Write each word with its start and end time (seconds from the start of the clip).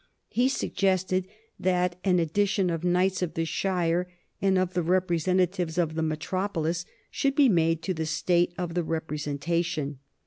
He 0.29 0.49
suggested 0.49 1.27
that 1.59 1.95
an 2.03 2.17
addition 2.17 2.71
of 2.71 2.83
knights 2.83 3.21
of 3.21 3.35
the 3.35 3.45
shire 3.45 4.09
and 4.41 4.57
of 4.57 4.73
the 4.73 4.81
representatives 4.81 5.77
of 5.77 5.93
the 5.93 6.01
metropolis 6.01 6.87
should 7.11 7.35
be 7.35 7.49
made 7.49 7.83
to 7.83 7.93
the 7.93 8.07
state 8.07 8.51
of 8.57 8.73
the 8.73 8.81
representation. 8.83 9.99